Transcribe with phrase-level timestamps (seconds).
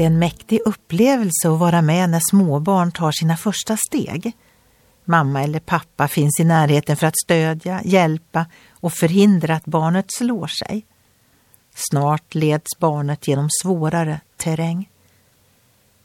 [0.00, 4.32] Det är en mäktig upplevelse att vara med när småbarn tar sina första steg.
[5.04, 10.46] Mamma eller pappa finns i närheten för att stödja, hjälpa och förhindra att barnet slår
[10.46, 10.86] sig.
[11.74, 14.90] Snart leds barnet genom svårare terräng.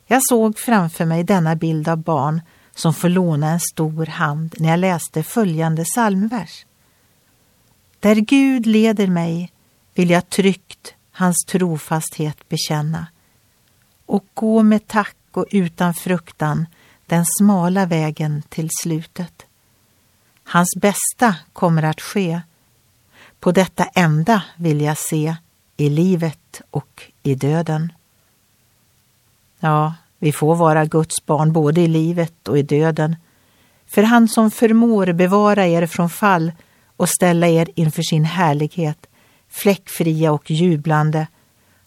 [0.08, 2.42] Jag såg framför mig denna bild av barn
[2.74, 6.66] som får låna en stor hand när jag läste följande psalmvers.
[8.00, 9.52] Där Gud leder mig
[9.94, 13.08] vill jag tryggt hans trofasthet bekänna
[14.36, 16.66] gå med tack och utan fruktan
[17.06, 19.46] den smala vägen till slutet.
[20.44, 22.42] Hans bästa kommer att ske.
[23.40, 25.36] På detta enda vill jag se
[25.78, 27.94] i livet och i döden.
[29.60, 33.16] Ja, vi får vara Guds barn både i livet och i döden.
[33.88, 36.52] För han som förmår bevara er från fall
[36.98, 39.08] och ställa er inför sin härlighet,
[39.50, 41.28] fläckfria och jublande,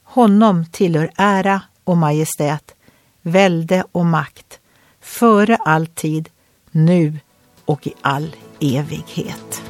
[0.02, 2.74] honom tillhör ära och majestät,
[3.22, 4.60] välde och makt,
[5.00, 6.28] före all tid,
[6.70, 7.18] nu
[7.64, 9.62] och i all evighet.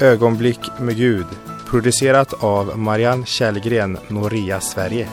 [0.00, 1.26] Ögonblick med Gud
[1.70, 5.08] producerat av Marianne Källgren, Noria Sverige.